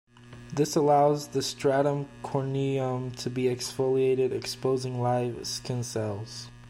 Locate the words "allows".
0.75-1.27